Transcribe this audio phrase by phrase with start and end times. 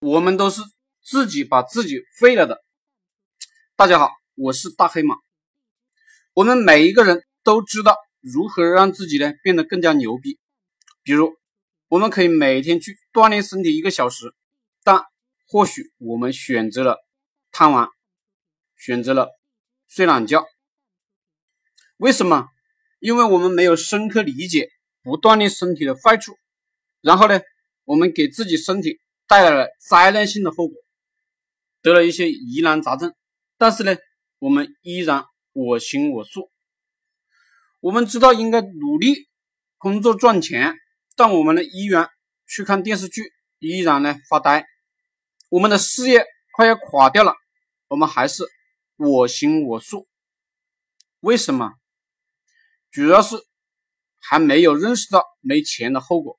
[0.00, 0.62] 我们都是
[1.04, 2.64] 自己把自己废了的。
[3.76, 5.16] 大家好，我是大黑马。
[6.32, 10.38] 我们每一个人都知道如何让自己呢变得更加牛逼。
[11.02, 11.36] 比如，
[11.88, 14.34] 我们可以每天去锻炼身体一个小时，
[14.82, 15.04] 但
[15.46, 16.96] 或许我们选择了
[17.50, 17.88] 贪玩，
[18.76, 19.28] 选择了
[19.86, 20.46] 睡懒觉。
[21.98, 22.48] 为什么？
[22.98, 24.70] 因为我们没有深刻理解
[25.02, 26.38] 不锻炼身体的坏处，
[27.02, 27.40] 然后呢，
[27.84, 28.98] 我们给自己身体。
[29.26, 30.76] 带来了灾难性的后果，
[31.80, 33.14] 得了一些疑难杂症，
[33.56, 33.96] 但是呢，
[34.38, 36.50] 我们依然我行我素。
[37.80, 39.28] 我们知道应该努力
[39.78, 40.74] 工作赚钱，
[41.16, 42.08] 但我们呢依然
[42.46, 44.66] 去看电视剧，依然呢发呆。
[45.48, 47.34] 我们的事业快要垮掉了，
[47.88, 48.44] 我们还是
[48.96, 50.06] 我行我素。
[51.20, 51.72] 为什么？
[52.90, 53.36] 主要是
[54.20, 56.38] 还没有认识到没钱的后果。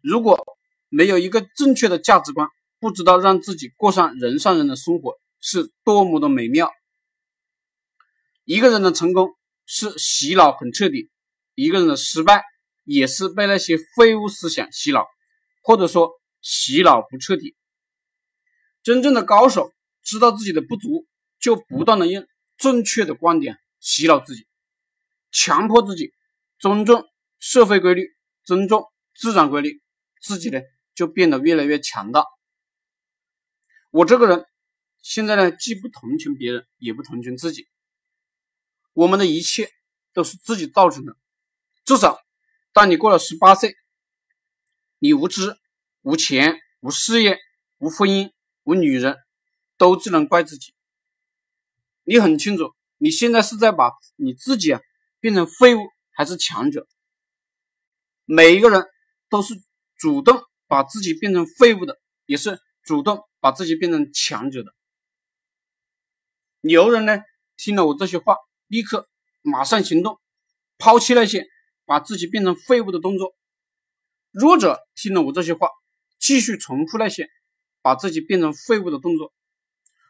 [0.00, 0.58] 如果
[0.90, 2.46] 没有一个正确的价值观，
[2.78, 6.70] 不知道让自己过上人上人的生活是多么的美妙。
[8.44, 9.30] 一个人的成功
[9.64, 11.08] 是洗脑很彻底，
[11.54, 12.42] 一个人的失败
[12.84, 15.06] 也是被那些废物思想洗脑，
[15.62, 16.10] 或者说
[16.42, 17.54] 洗脑不彻底。
[18.82, 21.06] 真正的高手知道自己的不足，
[21.38, 22.26] 就不断的用
[22.56, 24.46] 正确的观点洗脑自己，
[25.30, 26.12] 强迫自己
[26.58, 27.06] 尊重
[27.38, 28.08] 社会规律，
[28.42, 29.80] 尊重自然规律，
[30.20, 30.60] 自己呢？
[31.00, 32.26] 就变得越来越强大。
[33.90, 34.44] 我这个人
[35.00, 37.66] 现在呢，既不同情别人，也不同情自己。
[38.92, 39.72] 我们的一切
[40.12, 41.16] 都是自己造成的。
[41.86, 42.18] 至少，
[42.74, 43.74] 当你过了十八岁，
[44.98, 45.56] 你无知、
[46.02, 47.38] 无钱、无事业、
[47.78, 48.30] 无婚姻、
[48.64, 49.16] 无女人，
[49.78, 50.74] 都只能怪自己。
[52.04, 54.82] 你很清楚，你现在是在把你自己啊
[55.18, 56.86] 变成废物，还是强者？
[58.26, 58.84] 每一个人
[59.30, 59.54] 都是
[59.96, 60.44] 主动。
[60.70, 64.72] 把自己变成废物的，也是主动把自己变成强者的。
[66.60, 67.18] 牛人呢，
[67.56, 68.36] 听了我这些话，
[68.68, 69.08] 立刻
[69.42, 70.20] 马上行动，
[70.78, 71.44] 抛弃那些
[71.84, 73.34] 把自己变成废物的动作。
[74.30, 75.68] 弱者听了我这些话，
[76.20, 77.28] 继续重复那些
[77.82, 79.32] 把自己变成废物的动作。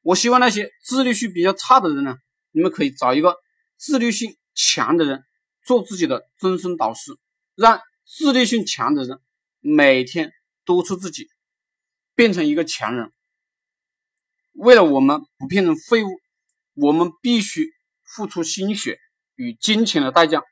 [0.00, 2.16] 我希望那些自律性比较差的人呢，
[2.52, 3.36] 你们可以找一个
[3.76, 5.22] 自律性强的人
[5.66, 7.12] 做自己的终身导师，
[7.54, 9.20] 让自律性强的人
[9.60, 10.32] 每天。
[10.66, 11.28] 督促自己
[12.14, 13.10] 变成一个强人。
[14.52, 16.08] 为了我们不变成废物，
[16.74, 17.70] 我们必须
[18.02, 18.98] 付出心血
[19.36, 20.42] 与金钱的代价。